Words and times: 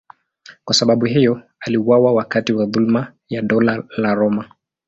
Kwa 0.65 0.75
sababu 0.75 1.05
hiyo 1.05 1.41
aliuawa 1.59 2.13
wakati 2.13 2.53
wa 2.53 2.65
dhuluma 2.65 3.13
ya 3.29 3.41
Dola 3.41 3.83
la 3.97 4.13
Roma. 4.15 4.49